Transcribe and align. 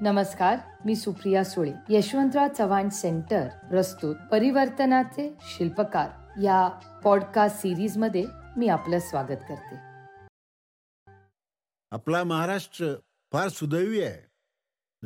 नमस्कार 0.00 0.58
मी 0.84 0.96
सुप्रिया 0.96 1.44
सुळे 1.44 1.72
यशवंतराव 1.88 2.48
चव्हाण 2.58 2.88
सेंटर 2.88 3.48
प्रस्तुत 3.48 4.16
परिवर्तनाचे 4.32 5.34
शिल्पकार. 5.40 6.10
या 6.42 6.68
पॉडकास्ट 7.04 7.56
सिरीजमध्ये 7.56 8.24
मी 8.56 8.68
आपलं 8.68 8.98
स्वागत 8.98 9.36
करते. 9.48 9.76
आपला 11.90 12.24
महाराष्ट्र 12.24 12.94
फार 13.32 13.48
सुदैवी 13.48 14.02
आहे. 14.02 14.26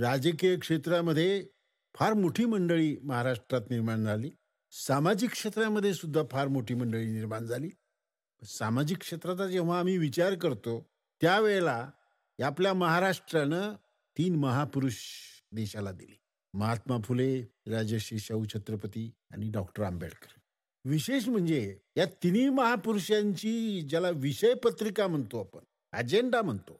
राजकीय 0.03 0.57
क्षेत्रामध्ये 0.57 1.46
फार 1.95 2.12
मोठी 2.12 2.45
मंडळी 2.45 2.96
महाराष्ट्रात 3.04 3.61
निर्माण 3.70 4.04
झाली. 4.04 4.30
सामाजिक 4.70 5.30
क्षेत्रामध्ये 5.30 5.95
सुद्धा 5.95 6.22
फार 6.30 6.48
मोठी 6.48 6.74
मंडळी 6.74 7.06
निर्माण 7.06 7.45
झाली. 7.45 7.70
सामाजिक 8.45 8.98
क्षेत्राचा 8.98 9.46
जेव्हा 9.46 9.79
आम्ही 9.79 9.98
विचार 9.98 10.34
करतो 10.34 10.86
त्यावेळेला 11.20 11.90
आपल्या 12.45 12.74
महाराष्ट्रानं 12.74 13.72
तीन 14.19 14.35
महापुरुष 14.37 14.97
देशाला 15.53 15.93
दिले. 15.93 16.19
महात्मा 16.55 16.97
फुले 17.05 17.41
राजश्री 17.66 18.19
शाहू 18.19 18.45
छत्रपती 18.55 19.11
आणि 19.33 19.51
डॉक्टर 19.51 19.83
आंबेडकर. 19.83 20.39
विशेष 20.84 21.29
म्हणजे 21.29 21.79
या 21.97 22.05
तिन्ही 22.23 22.48
महापुरुषांची 22.48 23.80
ज्याला 23.80 24.11
विषय 24.11 24.55
पत्रिका 24.55 25.06
म्हणतो 25.06 25.41
आपण 25.41 25.65
अजेंडा 25.93 26.43
म्हणतो 26.43 26.73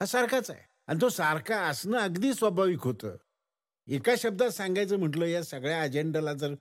हा 0.00 0.06
सारखाच 0.06 0.50
आहे. 0.50 0.68
आणि 0.86 0.98
तो 1.00 1.08
सारखा 1.08 1.56
असणं 1.66 1.98
अगदी 1.98 2.32
स्वाभाविक 2.34 2.82
होतं. 2.82 3.16
एका 3.88 4.12
शब्दात 4.18 4.50
सांगायचं 4.50 4.98
म्हटलं 4.98 5.26
या 5.26 5.42
सगळ्या 5.42 5.82
अजेंडाला 5.82 6.32
जर 6.34 6.54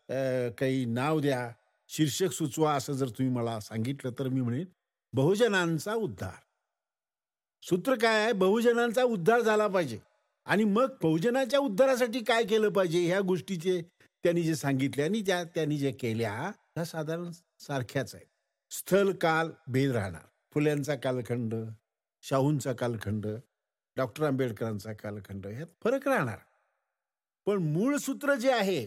काही 0.57 0.85
नाव 0.85 1.19
द्या 1.19 1.49
शीर्षक 1.89 2.31
सुचवा 2.31 2.73
असं 2.75 2.93
जर 2.93 3.09
तुम्ही 3.09 3.33
मला 3.33 3.59
सांगितलं 3.59 4.11
तर 4.19 4.27
मी 4.27 4.41
म्हणेन 4.41 4.65
बहुजनांचा 5.13 5.93
उद्धार. 5.93 6.39
सूत्र 7.63 7.95
काय 7.95 8.23
आहे? 8.23 8.31
बहुजनांचा 8.33 9.03
उद्धार 9.03 9.41
झाला 9.41 9.67
पाहिजे. 9.67 9.99
आणि 10.45 10.63
मग 10.63 10.95
बहुजनाच्या 11.01 11.59
उद्धारासाठी 11.59 12.23
काय 12.23 12.43
केलं 12.43 12.69
पाहिजे 12.69 13.05
ह्या 13.05 13.19
गोष्टीचे 13.19 13.81
त्यांनी 14.23 14.43
जे 14.43 14.55
सांगितले 14.55 15.03
आणि 15.03 15.21
त्या 15.21 15.43
त्यांनी 15.43 15.77
जे 15.77 15.91
केल्या 15.91 16.33
ह्या 16.33 16.85
साधारण 16.85 17.31
सारख्याच 17.59 18.15
आहेत. 18.15 18.25
स्थल 18.71 19.11
काल 19.11 19.51
भेद 19.67 19.91
राहणार. 19.91 20.21
फुल्यांचा 20.53 20.95
कालखंड 20.95 21.55
शाहूंचा 22.21 22.73
कालखंड 22.73 23.27
डॉक्टर 23.97 24.23
आंबेडकरांचा 24.23 24.93
कालखंड 24.93 25.47
ह्यात 25.47 25.67
फरक 25.83 26.07
राहणार. 26.07 26.37
पण 27.45 27.57
मूळ 27.57 27.97
सूत्र 27.97 28.35
जे 28.35 28.51
आहे 28.51 28.85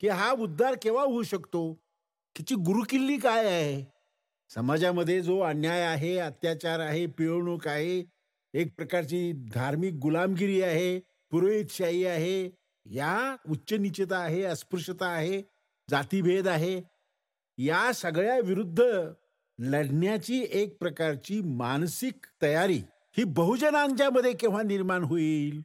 की 0.00 0.08
हा 0.08 0.30
उद्धार 0.32 0.74
केव्हा 0.82 1.04
होऊ 1.04 1.22
शकतो? 1.22 1.74
तिची 2.36 2.54
गुरुकिल्ली 2.54 3.18
काय 3.18 3.46
आहे? 3.46 3.84
समाजामध्ये 4.48 5.20
जो 5.20 5.38
अन्याय 5.40 5.82
आहे 5.82 6.18
अत्याचार 6.18 6.80
आहे 6.80 7.06
पिळवणूक 7.06 7.68
आहे 7.68 8.02
एक 8.54 8.74
प्रकारची 8.76 9.32
धार्मिक 9.32 9.94
गुलामगिरी 9.94 10.62
आहे 10.62 10.98
पुरोहितशाही 11.30 12.04
आहे 12.06 12.50
या 12.86 13.36
उच्च 13.50 13.72
निचता 13.72 14.18
आहे 14.18 14.42
अस्पृश्यता 14.42 15.06
आहे 15.06 15.42
जातीभेद 15.90 16.48
आहे 16.48 16.82
या 17.58 17.92
सगळ्या 17.92 18.38
विरुद्ध 18.40 18.82
लढण्याची 19.58 20.46
एक 20.50 20.78
प्रकारची 20.78 21.40
मानसिक 21.40 22.26
तयारी 22.42 22.80
ही 23.16 23.24
बहुजनांच्या 23.24 24.10
मध्ये 24.10 24.32
केव्हा 24.32 24.62
निर्माण 24.62 25.02
होईल? 25.02 25.62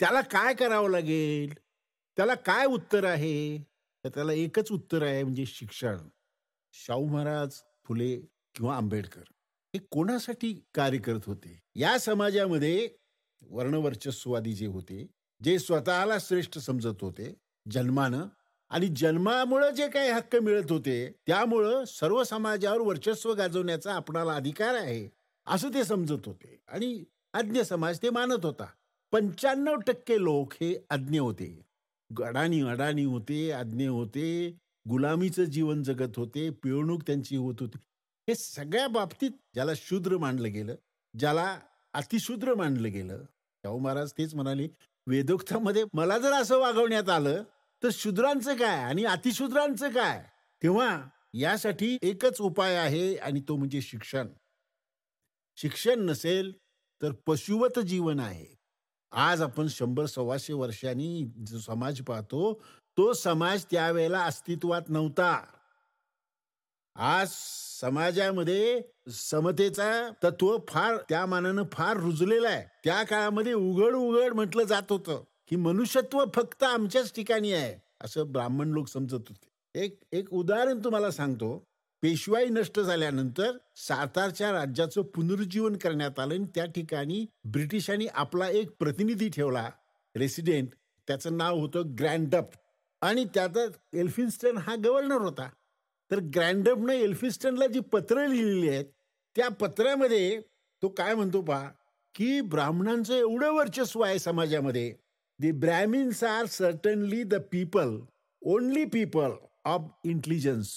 त्याला 0.00 0.20
काय 0.20 0.54
करावं 0.54 0.90
लागेल? 0.90 1.54
त्याला 2.16 2.34
काय 2.34 2.66
उत्तर 2.66 3.04
आहे? 3.04 3.58
तर 4.04 4.08
त्याला 4.08 4.32
एकच 4.32 4.72
उत्तर 4.72 5.02
आहे 5.02 5.22
म्हणजे 5.22 5.46
शिक्षण. 5.46 5.98
शाहू 6.72 7.06
महाराज 7.06 7.60
फुले 7.84 8.16
किंवा 8.54 8.76
आंबेडकर. 8.76 9.22
हे 9.76 9.86
कोणासाठी 9.90 10.52
कार्य 10.74 10.98
करत 10.98 11.20
होते? 11.26 11.60
या 11.74 11.98
समाजामध्ये 11.98 12.88
वर्णवर्चस्ववादी 13.42 14.52
जे 14.52 14.66
होते 14.66 15.06
जे 15.44 15.58
स्वतःला 15.58 16.18
श्रेष्ठ 16.20 16.58
समजत 16.58 17.02
होते 17.02 17.34
जन्मानं 17.70 18.24
आणि 18.70 18.86
जन्मामुळं 18.96 19.70
जे 19.70 19.88
काही 19.88 20.10
हक्क 20.10 20.36
मिळत 20.36 20.72
होते 20.72 21.12
त्यामुळं 21.26 21.84
सर्व 21.84 22.24
समाजावर 22.24 22.80
वर्चस्व 22.80 23.32
गाजवण्याचा 23.32 23.94
आपणाला 23.94 24.32
अधिकार 24.32 24.74
आहे 24.74 25.08
असं 25.46 25.68
ते 25.68 25.84
समजत 25.84 26.26
होते. 26.26 26.58
आणि 26.68 27.04
अज्ञ 27.32 27.60
समाज 27.60 27.98
ते 28.02 28.10
मानत 28.10 28.44
होता. 28.44 28.66
पंच्याण्णव 29.12 29.74
टक्के 29.74 30.22
लोक 30.22 30.52
हे 30.52 30.86
अज्ञ 30.90 31.18
होते. 31.18 31.62
अडाणी 32.22 32.60
अडाणी 32.60 33.04
होते 33.04 33.50
अज्ञ 33.50 33.88
होते 33.88 34.58
गुलामीचं 34.88 35.44
जीवन 35.44 35.82
जगत 35.82 36.12
होते 36.16 36.50
पिळवणूक 36.50 37.02
त्यांची 37.02 37.36
होत 37.36 37.54
होती. 37.60 37.78
हे 38.28 38.34
सगळ्या 38.34 38.88
बाबतीत 38.88 39.30
ज्याला 39.54 39.72
शूद्र 39.76 40.18
मानलं 40.18 40.52
गेलं 40.52 40.74
ज्याला 41.18 41.58
अतिशूद्र 41.94 42.54
मानलं 42.54 42.92
गेलं 42.92 43.22
शाहू 43.64 43.78
महाराज 43.78 44.12
तेच 44.18 44.34
म्हणाले 44.34 44.68
वेदोक्तामध्ये 45.06 45.84
मला 45.94 46.18
जर 46.18 46.32
असं 46.32 46.58
वागवण्यात 46.58 47.08
आलं 47.08 47.42
तर 47.82 47.88
शूद्रांचं 47.92 48.56
काय 48.56 48.82
आणि 48.84 49.04
अतिशूद्रांचं 49.04 49.90
काय? 49.90 50.22
तेव्हा 50.62 51.08
यासाठी 51.34 51.98
एकच 52.02 52.40
उपाय 52.40 52.74
आहे 52.74 53.16
आणि 53.16 53.40
तो 53.40 53.56
म्हणजे 53.56 53.80
शिक्षण. 53.80 54.28
शिक्षण 55.56 56.00
नसेल 56.00 56.52
तर 57.02 57.12
पशुवत 57.26 57.78
जीवन 57.78 58.20
आहे. 58.20 58.46
आज 59.12 59.42
आपण 59.42 59.66
शंभर 59.66 60.06
सव्वाशे 60.06 60.52
वर्षांनी 60.52 61.24
जो 61.46 61.58
समाज 61.58 62.00
पाहतो 62.00 62.52
तो 62.98 63.12
समाज 63.12 63.64
त्यावेळेला 63.64 64.24
अस्तित्वात 64.24 64.88
नव्हता. 64.88 65.44
आज 66.98 67.28
समाजामध्ये 67.80 68.80
समतेचा 69.10 70.10
तत्व 70.24 70.56
फार 70.68 70.96
त्या 71.08 71.26
मानानं 71.26 71.62
फार 71.72 71.96
रुजलेलं 71.96 72.48
आहे. 72.48 72.64
त्या 72.84 73.02
काळामध्ये 73.02 73.52
उघड 73.52 73.94
उघड 73.94 74.32
म्हटलं 74.34 74.62
जात 74.62 74.82
होतं 74.90 75.24
की 75.48 75.56
मनुष्यत्व 75.56 76.24
फक्त 76.34 76.62
आमच्याच 76.62 77.12
ठिकाणी 77.14 77.52
आहे 77.52 77.74
असं 78.00 78.32
ब्राह्मण 78.32 78.68
लोक 78.68 78.88
समजत 78.88 79.28
होते. 79.28 79.48
एक 79.74 80.00
एक 80.12 80.32
उदाहरण 80.32 80.78
तुम्हाला 80.84 81.10
सांगतो. 81.10 81.68
पेशवाई 82.02 82.48
नष्ट 82.48 82.80
झाल्यानंतर 82.80 83.56
सातारच्या 83.76 84.52
राज्याचं 84.52 85.02
पुनरुज्जीवन 85.02 85.76
करण्यात 85.76 86.18
आलं 86.20 86.34
आणि 86.34 86.46
त्या 86.54 86.64
ठिकाणी 86.64 87.24
ब्रिटिशांनी 87.44 88.06
आपला 88.14 88.48
एक 88.48 88.70
प्रतिनिधी 88.78 89.28
ठेवला 89.28 89.70
रेसिडेंट. 90.16 90.68
त्याचं 91.06 91.36
नाव 91.36 91.58
होतं 91.58 91.94
ग्रँडअप 91.98 92.48
आणि 93.02 93.24
त्यात 93.34 93.58
एल्फिन्स्टन 93.94 94.56
हा 94.56 94.74
गव्हर्नर 94.84 95.20
होता. 95.20 95.48
तर 96.10 96.20
ग्रँडमनं 96.34 96.92
एल्फिस्टनला 96.92 97.66
जी 97.66 97.80
पत्र 97.92 98.26
लिहिलेली 98.26 98.68
आहेत 98.68 98.84
त्या 99.36 99.48
पत्रामध्ये 99.60 100.40
तो 100.82 100.88
काय 100.88 101.14
म्हणतो 101.14 101.40
पहा 101.42 101.68
की 102.14 102.40
ब्राह्मणांचं 102.40 103.14
एवढं 103.14 103.52
वर्चस्व 103.52 104.00
आहे 104.02 104.18
समाजामध्ये. 104.18 104.92
The 105.38 105.50
Brahmins 105.52 106.22
are 106.24 106.46
certainly 106.46 107.22
the 107.22 107.34
people 107.52 107.96
only 108.42 108.84
people 108.84 109.32
of 109.64 109.90
intelligence 110.04 110.68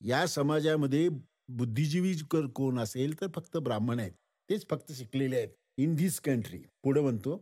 या 0.00 0.26
समाजामध्ये 0.26 1.08
बुद्धिजीवी 1.48 2.14
कोण 2.54 2.78
असेल 2.78 3.20
तर 3.20 3.26
फक्त 3.34 3.56
ब्राह्मण 3.56 4.00
आहेत. 4.00 4.12
तेच 4.48 4.66
फक्त 4.70 4.92
शिकलेले 4.92 5.36
आहेत 5.36 5.48
इन 5.78 5.94
धिस 5.96 6.18
कंट्री 6.20 6.58
पुढे 6.82 7.00
म्हणतो 7.00 7.36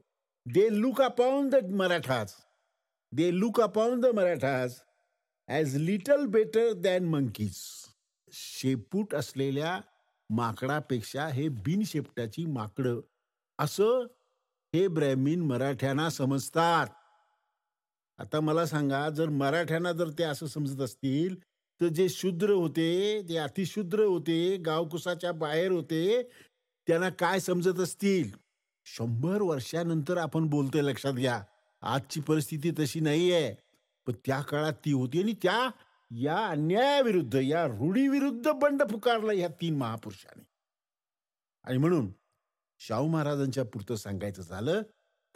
they 0.47 0.69
look 0.81 1.01
upon 1.03 1.49
the 1.49 1.65
Marathas 1.73 2.33
they 3.13 3.31
look 3.39 3.61
upon 3.61 4.01
the 4.01 4.07
Marathas 4.15 4.75
as 5.49 5.77
little 5.77 6.25
better 6.27 6.73
than 6.73 7.05
monkeys 7.05 7.57
शेपूट 8.33 9.15
असलेल्या 9.15 9.81
माकडापेक्षा 10.31 11.27
हे 11.29 11.49
बिनशेपटाची 11.65 12.45
माकडं 12.47 13.01
असं 13.59 14.07
हे 14.75 14.87
ब्रॅमिन 14.89 15.41
मराठ्यांना 15.41 16.09
समजतात. 16.11 16.87
आता 18.19 18.41
मला 18.41 18.65
सांगा 18.67 19.09
जर 19.11 19.29
मराठ्यांना 19.29 19.93
जर 19.93 20.11
ते 20.19 20.23
असं 20.25 20.47
समजत 20.47 20.81
असतील 20.81 21.35
तर 21.81 21.89
जे 21.89 22.09
शूद्र 22.09 22.51
होते 22.51 23.23
जे 23.23 23.37
अतिशूद्र 23.39 24.05
होते 24.05 24.57
गावकुसाच्या 24.57 25.33
बाहेर 25.33 25.71
होते 25.71 26.23
त्यांना 26.89 27.09
काय 27.11 27.41
समजत 27.41 27.81
असतील? 27.81 28.31
शंभर 28.87 29.43
वर्षानंतर 29.43 30.17
आपण 30.17 30.47
बोलतोय 30.51 30.83
लक्षात 30.83 31.13
घ्या. 31.13 31.43
आजची 31.83 32.21
परिस्थिती 32.21 32.71
तशी 32.79 33.01
नाही 33.01 33.31
आहे 33.33 33.55
पण 34.07 34.13
त्या 34.27 34.41
काळात 34.41 34.73
ती 34.73 34.93
होती 34.93 35.23
आणि 35.23 35.33
त्या 35.33 35.71
या 36.11 36.47
अन्यायाविरुद्ध 36.47 37.35
या 37.35 37.65
रूढीविरुद्ध 37.67 38.51
बंड 38.51 38.83
पुकारला 38.83 39.33
या 39.33 39.49
तीन 39.49 39.77
महापुरुषांनी. 39.77 40.45
आणि 41.65 41.79
म्हणून 41.79 42.13
शाहू 42.79 43.09
महाराजांच्या 43.09 43.65
पुरतं 43.65 43.97
सांगायचं 43.97 44.43
झालं 44.43 44.83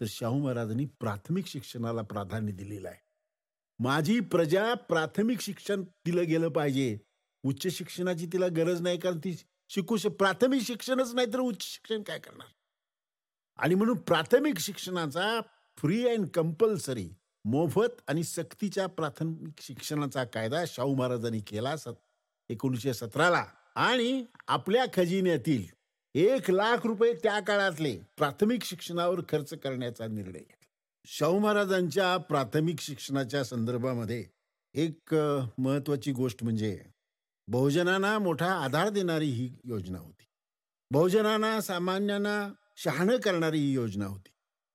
तर 0.01 0.05
शाहू 0.09 0.39
महाराजांनी 0.39 0.85
प्राथमिक 0.85 1.47
शिक्षणाला 1.47 2.03
प्राधान्य 2.03 2.53
दिलेलं 2.53 2.89
आहे. 2.89 2.99
माझी 3.79 4.21
प्रजा 4.21 4.75
प्राथमिक 4.75 5.41
शिक्षण 5.41 5.83
दिलं 5.83 6.25
गेलं 6.25 6.49
पाहिजे. 6.49 6.99
उच्च 7.43 7.67
शिक्षणाची 7.67 8.27
तिला 8.27 8.47
गरज 8.47 8.81
नाही 8.81 8.99
कारण 8.99 9.19
ती 9.19 9.37
शिकू 9.69 9.97
शक 9.97 10.09
प्राथमिक 10.09 10.63
शिक्षणच 10.63 11.15
नाही 11.15 11.27
तर 11.33 11.39
उच्च 11.39 11.63
शिक्षण 11.63 12.03
काय 12.03 12.19
करणार? 12.19 12.47
आणि 13.57 13.75
म्हणून 13.75 13.99
प्राथमिक 13.99 14.59
शिक्षणाचा 14.59 15.41
फ्री 15.77 16.09
अँड 16.09 16.29
कंपल्सरी 16.29 17.11
मोफत 17.47 18.01
आणि 18.09 18.25
सक्तीच्या 18.25 18.87
प्राथमिक 18.87 19.55
शिक्षणाचा 19.61 20.25
कायदा 20.25 20.65
शाहू 20.67 20.95
महाराजांनी 20.95 21.41
केला 21.41 21.77
सत 21.77 21.89
एकोणीसशे 22.49 22.95
सतराला. 22.95 23.45
आणि 23.77 24.25
आपल्या 24.49 24.85
खजिन्यातील 24.95 25.65
एक 26.15 26.51
लाख 26.51 26.77
रुपये 26.87 27.13
त्या 27.13 27.41
काळातले 27.41 28.01
प्राथमिक 28.17 28.63
शिक्षणावर 28.63 29.21
खर्च 29.21 29.55
करण्याचा 29.55 30.07
निर्णय 30.07 30.39
घेतला. 30.39 30.67
शाहू 31.07 31.39
महाराजांच्या 31.39 32.17
प्राथमिक 32.17 32.81
शिक्षणाच्या 32.81 33.45
संदर्भामध्ये 33.45 34.25
एक 34.75 35.17
महत्वाची 35.59 36.13
गोष्ट 36.13 36.45
म्हणजे 36.45 36.81
बहुजनांना 37.49 38.19
मोठा 38.19 38.53
आधार 38.53 38.89
देणारी 38.89 39.31
ही 39.31 39.57
योजना 39.65 39.99
होती. 39.99 40.25
बहुजनांना 40.91 41.61
सामान्यांना 41.61 42.53
शहाणं 42.77 43.17
करणारी 43.17 43.59
ही 43.59 43.73
योजना 43.73 44.07
होती. 44.07 44.29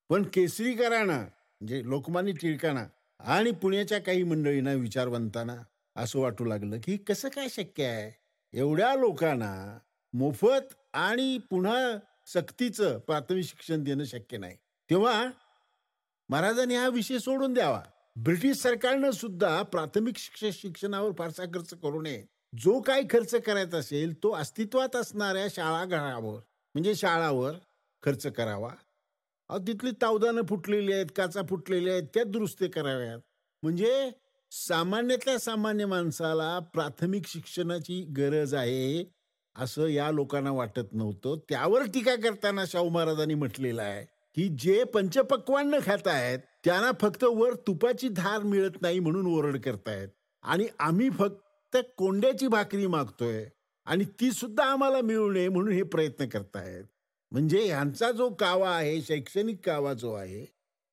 पण 0.09 0.23
केसरीकरांना 0.23 1.25
म्हणजे 1.62 1.81
लोकमान्य 1.86 2.31
टिळकांना 2.31 2.86
आणि 3.19 3.52
पुण्याच्या 3.52 4.00
काही 4.00 4.24
मंडळींना 4.24 4.74
विचारवंतांना 4.74 5.56
असं 5.96 6.19
वाटू 6.19 6.46
लागलं 6.46 6.78
की 6.84 6.98
कसं 6.98 7.30
काय 7.30 7.48
शक्य 7.50 7.86
आहे? 7.86 8.12
एवढ्या 8.54 8.96
लोकांना 8.96 9.78
मोफत 10.13 10.74
आणि 10.94 11.38
पुन्हा 11.50 11.98
सक्तीचं 12.28 13.00
प्राथमिक 13.00 13.46
शिक्षण 13.46 13.84
देणं 13.84 14.04
शक्य 14.04 14.38
नाही. 14.38 14.56
तेव्हा 14.90 15.30
महाराजांनी 16.30 16.75
हा 16.75 16.88
विषय 16.88 17.18
सोडून 17.18 17.54
द्यावा. 17.54 17.81
ब्रिटिश 18.16 18.57
सरकारनं 18.57 19.12
सुद्धा 19.12 19.62
प्राथमिक 19.62 20.18
शिक्षण 20.18 20.50
शिक्षणावर 20.54 21.12
फारसा 21.18 21.46
खर्च 21.46 21.74
करू 21.74 22.02
नये. 22.02 22.24
जो 22.60 22.80
काही 22.81 23.04
खर्च 23.10 23.36
करायचा 23.36 23.78
असेल 23.78 24.24
तो 24.24 24.31
अस्तित्वात 24.31 24.96
असणाऱ्या 24.96 25.48
शाळा 25.50 25.86
घरावर 25.86 26.40
म्हणजे 26.75 26.96
शाळावर 26.96 27.54
खर्च 28.04 28.28
करावा. 28.28 28.69
अहो 29.51 29.59
तिथली 29.59 29.92
तावदानं 29.92 30.42
फुटलेली 30.50 30.92
आहेत 30.94 31.06
काचा 31.15 31.42
फुटलेल्या 31.50 31.94
आहेत 31.94 32.03
त्या 32.13 32.24
दुरुस्ती 32.24 32.68
कराव्यात. 32.68 33.19
म्हणजे 33.63 34.12
सामान्यातल्या 34.51 35.38
सामान्य 35.39 35.86
माणसाला 35.86 36.59
प्राथमिक 36.74 37.27
शिक्षणाची 37.27 38.01
गरज 38.18 38.53
आहे 38.53 39.03
असं 39.56 39.88
या 39.88 40.09
लोकांना 40.12 40.51
वाटत 40.51 40.94
नव्हतं. 40.94 41.36
त्यावर 41.50 41.83
टीका 41.83 42.15
करताना 42.15 42.65
शाहू 42.68 42.89
महाराजांनी 42.89 43.33
म्हटलेलं 43.33 43.81
आहे 43.81 44.06
की 44.38 44.48
जे 44.59 44.83
पंचपक्वान्न 44.83 45.80
खात 45.86 46.07
आहेत 46.07 46.39
त्यांना 46.65 46.92
फक्त 47.01 47.24
वर 47.24 47.54
तुपाची 47.68 48.09
धार 48.09 48.44
मिळत 48.44 48.81
नाही 48.81 49.00
म्हणून 49.00 49.27
ओरड 49.27 49.57
करतायत. 49.57 50.09
आणि 50.44 50.68
आम्ही 50.80 51.09
फक्त 51.09 51.77
कोंड्याची 51.97 52.47
भाकरी 52.47 52.88
मागतोय 52.88 53.45
आणि 53.86 54.04
ती 54.04 54.31
सुद्धा 54.31 54.63
आम्हाला 54.63 55.01
मिळू 55.01 55.31
नये 55.31 55.50
म्हणून 55.50 55.74
हे 55.74 55.83
प्रयत्न 55.83 56.27
करतायत. 56.27 56.83
म्हणजे 57.31 57.66
ह्यांचा 57.66 58.12
जो 58.12 58.30
कावा 58.30 58.75
आहे 58.75 59.01
शैक्षणिक 59.01 59.66
कावा 59.66 59.94
जो 59.94 60.13
आहे 60.13 60.45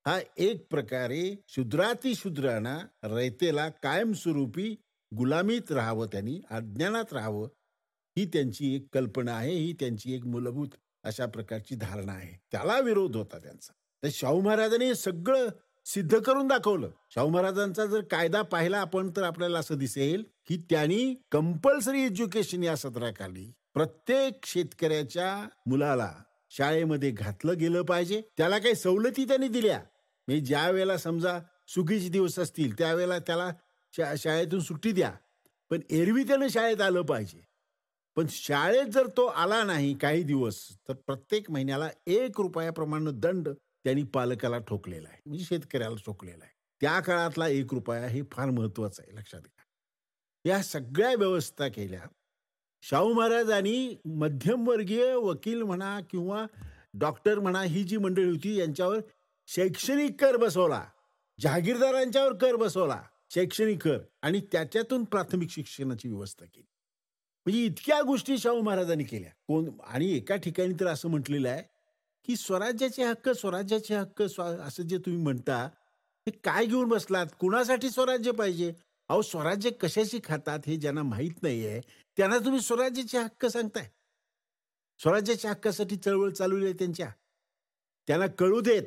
हा 0.06 0.18
एक 0.36 0.66
प्रकारे 0.70 1.36
शुद्रातिशुद्रांना 1.48 2.78
रयतेला 3.02 3.68
कायमस्वरूपी 3.68 4.74
गुलामीत 5.16 5.72
राहावं 5.72 6.06
त्यांनी 6.06 6.40
अज्ञानात 6.50 7.12
राहावं 7.12 7.48
ही 8.16 8.24
त्यांची 8.26 8.74
एक 8.74 8.86
कल्पना 8.92 9.32
आहे 9.32 9.52
ही 9.52 9.72
त्यांची 9.72 10.14
एक 10.14 10.26
मूलभूत 10.26 10.68
अशा 11.04 11.26
प्रकारची 11.26 11.74
धारणा 11.74 12.12
आहे. 12.12 12.36
त्याला 12.52 12.78
विरोध 12.80 13.16
होता 13.16 13.38
त्यांचा. 13.38 13.72
तर 14.02 14.08
शाहू 14.12 14.40
महाराजांनी 14.40 14.94
सगळं 14.94 15.48
सिद्ध 15.86 16.18
करून 16.18 16.46
दाखवलं. 16.46 16.90
शाहू 17.10 17.28
महाराजांचा 17.28 17.86
जर 17.86 18.00
कायदा 18.00 18.42
पाहिला 18.42 18.78
आपण 18.78 19.10
तर 19.16 19.22
आपल्याला 19.22 19.58
असं 19.58 19.78
दिसेल 19.78 20.24
की 20.46 20.56
त्यांनी 20.70 21.14
कंपल्सरी 21.32 22.02
एज्युकेशन 22.02 22.62
या 22.62 22.76
सत्राखाली 22.76 23.52
प्रत्येक 23.74 24.46
शेतकऱ्याच्या 24.46 25.48
मुलाला 25.66 26.12
शाळेमध्ये 26.50 27.10
घातलं 27.10 27.58
गेलं 27.58 27.82
पाहिजे. 27.82 28.22
त्याला 28.36 28.58
काही 28.58 28.74
सवलती 28.74 29.24
त्यांनी 29.24 29.48
दिल्या. 29.48 29.78
म्हणजे 30.28 30.46
ज्या 30.46 30.70
वेळेला 30.70 30.98
समजा 30.98 31.40
सुगीचे 31.68 32.08
दिवस 32.08 32.38
असतील 32.38 32.78
त्यावेळेला 32.78 33.18
त्याला 33.18 33.52
शा 33.96 34.14
शाळेतून 34.18 34.60
सुट्टी 34.60 34.92
द्या. 34.92 35.12
पण 35.70 35.80
एरवी 35.90 36.22
त्यानं 36.22 36.48
शाळेत 36.48 36.80
आलं 36.80 37.02
पाहिजे. 37.02 37.40
पण 38.16 38.26
शाळेत 38.30 38.86
जर 38.86 39.06
तो 39.06 39.26
आला 39.26 39.64
नाही 39.64 39.94
काही 39.94 40.22
दिवस 40.22 40.68
तर 40.88 40.92
प्रत्येक 40.92 41.50
महिन्याला 41.50 41.88
एक 42.06 42.40
रुपयाप्रमाणे 42.40 43.10
दंड 43.12 43.48
त्यांनी 43.84 44.02
पालकाला 44.02 44.58
ठोकलेला 44.58 45.08
आहे. 45.08 45.20
म्हणजे 45.26 45.44
शेतकऱ्याला 45.44 45.96
ठोकलेला 46.06 46.44
आहे. 46.44 46.52
त्या 46.80 47.00
काळातला 47.00 47.48
एक 47.48 47.74
रुपया 47.74 48.06
हे 48.06 48.22
फार 48.32 48.50
महत्वाचं 48.50 49.02
आहे 49.02 49.16
लक्षात 49.16 49.40
घ्या. 49.40 49.64
या 50.44 50.62
सगळ्या 50.62 51.14
व्यवस्था 51.18 51.68
केल्या 51.68 52.00
शाहू 52.82 53.12
महाराजांनी 53.12 53.96
मध्यमवर्गीय 54.04 55.14
वकील 55.14 55.62
म्हणा 55.62 55.98
किंवा 56.10 56.44
डॉक्टर 56.94 57.38
म्हणा 57.38 57.62
ही 57.62 57.82
जी 57.84 57.96
मंडळी 57.96 58.24
होती 58.24 58.56
यांच्यावर 58.56 59.00
शैक्षणिक 59.48 60.20
कर 60.20 60.36
बसवला. 60.36 60.84
जहागीरदारांच्यावर 61.38 62.32
कर 62.32 62.56
बसवला 62.56 63.02
शैक्षणिक 63.30 63.82
कर. 63.82 63.98
आणि 64.22 64.40
त्याच्यातून 64.52 65.04
प्राथमिक 65.04 65.50
शिक्षणाची 65.50 66.08
व्यवस्था 66.08 66.44
केली. 66.44 66.66
म्हणजे 67.46 67.64
इतक्या 67.64 68.00
गोष्टी 68.02 68.38
शाहू 68.38 68.60
महाराजांनी 68.62 69.04
केल्या. 69.04 69.30
कोण 69.48 69.68
आणि 69.86 70.10
एका 70.16 70.36
ठिकाणी 70.36 70.74
तर 70.80 70.86
असं 70.86 71.08
म्हटलेलं 71.08 71.48
आहे 71.48 71.62
की 72.26 72.36
स्वराज्याचे 72.36 73.04
हक्क 73.04 73.28
स्वराज्याचे 73.28 73.94
हक्क 73.94 74.22
असं 74.40 74.82
जे 74.82 74.98
तुम्ही 74.98 75.22
म्हणता 75.22 75.56
हे 76.26 76.30
काय 76.44 76.66
घेऊन 76.66 76.88
बसलात? 76.88 77.26
कुणासाठी 77.40 77.90
स्वराज्य 77.90 78.32
पाहिजे? 78.32 78.72
अहो 79.08 79.22
स्वराज्य 79.22 79.70
कशाशी 79.70 80.18
खातात 80.24 80.58
हे 80.66 80.76
ज्यांना 80.76 81.02
माहीत 81.02 81.42
नाहीये. 81.42 81.80
त्यांना 82.18 82.38
तुम्ही 82.38 82.60
स्वराज्याचे 82.60 83.18
हक्क 83.18 83.46
सांगताय. 83.46 83.88
स्वराज्याच्या 84.98 85.50
हक्कासाठी 85.50 85.96
चळवळ 85.96 86.30
चालवली 86.30 86.64
आहे 86.64 86.74
त्यांच्या. 86.74 87.10
त्यांना 88.06 88.26
कळू 88.26 88.60
देत. 88.60 88.82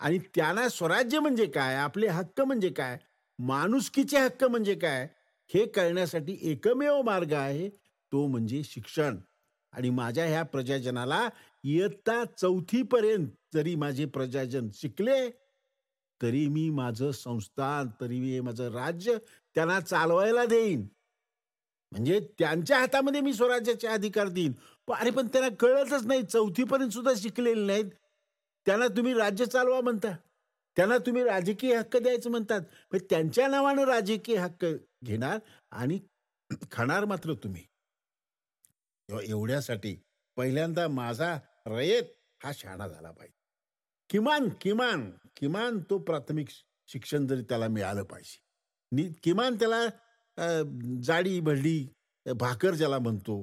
आणि 0.00 0.18
त्यांना 0.18 0.68
स्वराज्य 0.68 1.18
म्हणजे 1.18 1.46
काय? 1.46 1.74
आपले 1.74 2.06
हक्क 2.06 2.40
म्हणजे 2.40 2.68
काय? 2.68 2.98
माणुसकीचे 3.38 4.18
हक्क 4.18 4.44
म्हणजे 4.44 4.74
काय? 4.74 5.08
हे 5.54 5.66
कळण्यासाठी 5.66 6.38
एकमेव 6.42 7.02
मार्ग 7.02 7.32
आहे 7.32 7.68
तो 8.12 8.26
म्हणजे 8.26 8.62
शिक्षण. 8.64 9.16
आणि 9.72 9.90
माझ्या 9.90 10.26
ह्या 10.26 10.42
प्रजाजनाला 10.42 11.28
इयत्ता 11.64 12.24
चौथीपर्यंत 12.24 13.28
जरी 13.54 13.74
माझे 13.74 14.04
प्रजाजन 14.04 14.68
शिकले 14.74 15.30
तरी 16.22 16.48
मी 16.48 16.70
माझं 16.70 17.10
संस्थान 17.12 17.88
तरी 18.00 18.20
मी 18.20 18.40
माझं 18.40 18.70
राज्य 18.70 19.16
त्यांना 19.54 19.80
चालवायला 19.80 20.44
देईन. 20.44 20.88
म्हणजे 21.92 22.18
त्यांच्या 22.38 22.78
हातामध्ये 22.78 23.20
मी 23.20 23.32
स्वराज्याचे 23.34 23.86
अधिकार 23.88 24.28
देईन. 24.28 24.52
अरे 24.88 25.10
पण 25.10 25.26
त्यांना 25.26 25.54
कळतच 25.60 26.06
नाही 26.06 26.22
चौथीपर्यंत 26.22 26.90
सुद्धा 26.90 27.12
शिकलेले 27.16 27.66
नाहीत. 27.66 27.90
त्यांना 28.66 28.86
तुम्ही 28.88 29.14
राज्य 29.14 29.44
चालवा 29.46 29.80
म्हणता. 29.80 30.14
त्यांना 30.76 30.96
तुम्ही 30.98 31.22
राजकीय 31.24 31.74
हक्क 31.76 31.96
द्यायचं 31.96 32.30
म्हणतात. 32.30 32.60
त्यांच्या 33.10 33.48
नावानं 33.48 33.84
राजकीय 33.84 34.36
हक्क 34.36 34.64
घेणार 35.04 35.38
आणि 35.70 35.98
खाणार 36.72 37.04
मात्र 37.04 37.34
तुम्ही. 37.34 37.64
एवढ्यासाठी 39.08 39.96
पहिल्यांदा 40.36 40.86
माझा 40.88 41.38
रयत 41.66 42.02
हा 42.44 42.52
शाणा 42.54 42.88
झाला 42.88 43.10
पाहिजे. 43.10 43.36
किमान 44.10 44.48
किमान 44.60 45.10
किमान 45.36 45.78
तो 45.90 45.98
प्राथमिक 45.98 46.48
शिक्षण 46.88 47.26
जरी 47.26 47.42
त्याला 47.42 47.68
मिळालं 47.68 48.02
पाहिजे. 48.02 49.12
किमान 49.22 49.54
त्याला 49.54 49.86
जाडी 51.02 51.38
भरडी 51.40 51.88
भाकर 52.26 52.74
ज्याला 52.74 52.98
म्हणतो 52.98 53.42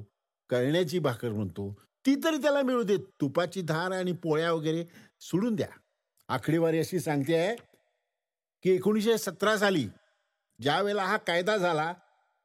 कळण्याची 0.50 1.00
भाकर 1.00 1.30
म्हणतो 1.30 1.74
ती 2.06 2.16
तरी 2.24 2.38
त्याला 2.38 2.62
मिळू 2.62 2.84
दे 2.84 2.98
तुपाची 3.22 3.62
धार 3.62 3.92
आणि 3.92 4.12
पोळ्या 4.12 4.52
वगैरे 4.54 4.84
सोडून 5.22 5.56
द्या. 5.56 5.68
आकडेवारी 6.30 6.80
अशी 6.80 7.00
सांगते 7.00 7.36
आहे 7.36 7.56
की 8.64 8.72
एकोणीसशे 8.72 9.18
सतरा 9.18 9.58
साली 9.58 9.88
ज्या 10.60 10.82
वेळेला 10.82 11.04
हा 11.04 11.18
कायदा 11.18 11.58
झाला 11.58 11.92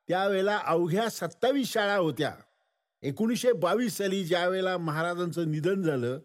त्यावेळेला 0.09 0.57
अवघ्या 0.57 1.09
सत्तावीस 1.11 1.73
शाळा 1.73 1.97
होत्या. 1.97 2.33
एकोणीसशे 3.03 3.53
बावीस 3.53 3.97
साली 3.99 4.25
ज्या 4.25 4.47
वेळेला 4.49 4.77
महाराजांचं 4.79 5.51
निधन 5.51 5.83
झालं 5.83 6.19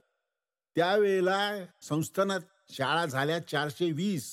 त्यावेळेला 0.75 1.39
संस्थानात 1.81 2.41
शाळा 2.69 3.05
झाल्या 3.05 3.39
चारशे 3.47 3.91
वीस. 3.91 4.31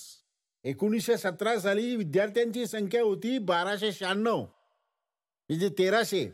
एकोणीसशे 0.65 1.17
सतरा 1.17 1.59
साली 1.59 1.97
विद्यार्थ्यांची 1.97 2.67
संख्या 2.67 3.03
होती 3.03 3.39
बाराशे 3.39 3.93
शहाण्णव. 3.93 4.41
म्हणजे 4.41 5.69
तेराशे. 5.69 6.33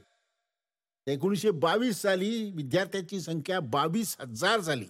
एकोणीसशे 1.06 1.50
बावीस 1.50 2.02
साली 2.02 2.50
विद्यार्थ्यांची 2.54 3.20
संख्या 3.20 3.60
बावीस 3.60 4.16
हजार 4.20 4.60
झाली. 4.60 4.86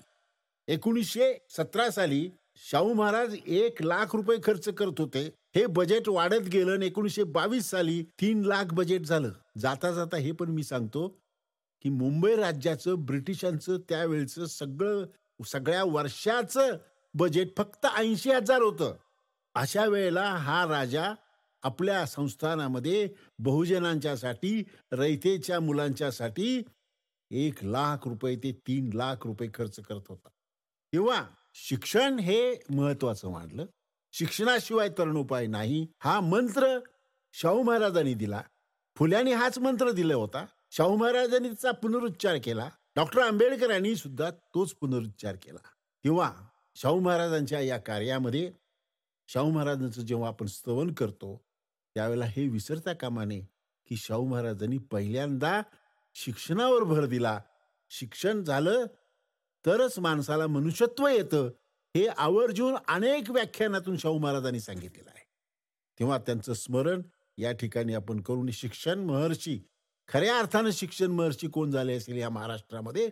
एकोणीसशे 0.68 1.33
सतरा 1.50 1.90
साली 1.90 2.30
शाहू 2.71 2.95
महाराज 2.95 3.37
एक 3.47 3.83
लाख 3.83 4.14
रुपये 4.14 4.38
खर्च 4.45 4.68
करत 4.68 4.99
होते. 4.99 5.30
हे 5.54 5.66
बजेट 5.66 6.09
वाढत 6.09 6.49
गेलं 6.52 6.73
आणि 6.73 6.87
एकोणीसशे 6.87 7.25
बावीस 7.25 7.71
साली 7.71 8.02
तीन 8.02 8.42
लाख 8.42 8.64
बजेट 8.73 9.00
झालं. 9.00 9.30
जाता 9.59 9.92
जाता 9.92 10.16
हे 10.16 10.33
पण 10.33 10.49
मी 10.49 10.62
सांगतो 10.62 11.09
की 11.83 11.88
मुंबई 11.88 12.37
राज्याचं 12.37 12.95
ब्रिटिशांचं 12.95 13.78
त्यावेळचं 13.88 14.47
सगळं 14.47 15.04
सगळ्या 15.47 15.85
वर्षाचं 15.85 16.76
बजेट 17.14 17.57
फक्त 17.57 17.87
ऐंशी 17.97 18.30
हजार 18.30 18.62
होतं. 18.62 18.97
अशा 19.59 19.85
वेळेला 19.85 20.35
हा 20.35 20.67
राजा 20.67 21.15
आपल्या 21.62 22.07
संस्थानामध्ये 22.07 23.09
बहुजनांच्यासाठी 23.38 24.65
रयतेच्या 24.93 25.61
मुलांच्यासाठी 25.61 26.62
एक 27.31 27.65
लाख 27.65 28.09
रुपये 28.09 28.37
ते 28.37 28.53
तीन 28.53 28.91
लाख 28.93 29.17
रुपये 29.25 29.49
खर्च 29.55 29.81
करत 29.81 30.00
होता. 30.09 30.29
तेव्हा 30.93 31.27
शिक्षण 31.55 32.19
हे 32.19 32.55
महत्वाचं 32.71 33.29
मानलं 33.29 33.67
शिक्षणाशिवाय 34.12 34.88
तरुणोपाय 34.88 35.47
नाही. 35.47 35.87
हा 35.99 36.21
मंत्र 36.21 36.79
शाहू 37.33 37.62
महाराजांनी 37.62 38.15
दिला. 38.15 38.43
फुल्याने 38.97 39.33
हाच 39.33 39.59
मंत्र 39.59 39.91
दिला 39.91 40.15
होता. 40.15 40.47
शाहू 40.71 40.97
महाराजांनीचा 40.97 41.71
पुनरुच्चार 41.71 42.37
केला. 42.45 42.71
डॉक्टर 42.97 43.21
आंबेडकरांनी 43.21 43.97
सुद्धा 43.97 44.31
तोच 44.31 44.75
पुनरुच्चार 44.75 45.35
केला. 45.35 45.69
किंवा 46.03 46.33
शाहू 46.77 47.00
महाराजांच्या 47.00 47.61
या 47.61 47.79
कार्यामध्ये 47.79 48.53
शाहू 49.28 49.50
महाराजांचं 49.50 50.02
जेव्हा 50.02 50.28
आपण 50.28 50.47
स्तवन 50.47 50.92
करतो 50.92 51.37
त्यावेळेला 51.94 52.25
हे 52.25 52.49
विसरता 52.49 52.92
कामा 52.92 53.25
नये 53.25 53.40
की 53.87 53.97
शाहू 53.97 54.25
महाराजांनी 54.25 54.78
पहिल्यांदा 54.78 55.61
शिक्षणावर 56.14 56.82
भर 56.82 57.04
दिला. 57.04 57.40
शिक्षण 57.90 58.42
झालं 58.44 58.87
तरच 59.66 59.99
माणसाला 59.99 60.47
मनुष्यत्व 60.47 61.06
येतं 61.06 61.50
हे 61.94 62.06
आवर्जून 62.06 62.76
अनेक 62.88 63.30
व्याख्यानातून 63.30 63.97
शाहू 63.97 64.18
महाराजांनी 64.18 64.61
सांगितलेलं 64.61 65.11
आहे. 65.11 65.25
तेव्हा 65.99 66.18
त्यांचं 66.18 66.52
स्मरण 66.52 67.02
या 67.38 67.52
ठिकाणी 67.52 67.94
आपण 67.94 68.20
करून 68.20 68.50
शिक्षण 68.50 68.99
महर्षी 68.99 69.61
खऱ्या 70.08 70.38
अर्थानं 70.38 70.70
शिक्षण 70.70 71.11
महर्षी 71.11 71.49
कोण 71.49 71.70
झाले 71.70 71.97
असेल 71.97 72.16
या 72.16 72.30
महाराष्ट्रामध्ये? 72.30 73.08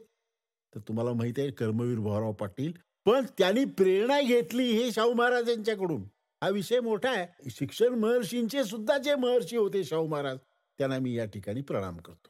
तर 0.75 0.81
तुम्हाला 0.81 1.13
माहिती 1.13 1.41
आहे 1.41 1.51
कर्मवीर 1.51 1.99
भाऊराव 1.99 2.33
पाटील 2.33 2.73
पण 3.07 3.27
त्यांनी 3.39 3.65
प्रेरणा 3.65 4.21
घेतली 4.21 4.65
हे 4.73 4.93
शाहू 4.93 5.13
महाराज 5.13 5.49
यांच्याकडून 5.51 6.03
हा 6.43 6.49
विषय 6.49 6.81
मोठा 6.81 7.11
आहे. 7.11 7.51
शिक्षण 7.51 7.89
महर्षींचे 7.89 8.65
सुद्धा 8.65 8.99
जे 8.99 9.15
महर्षी 9.15 9.57
होते 9.57 9.85
शाहू 9.85 10.07
महाराज 10.07 10.39
त्यांना 10.79 10.99
मी 10.99 11.15
या 11.15 11.25
ठिकाणी 11.25 11.61
प्रणाम 11.61 11.97
करतो. 11.97 12.29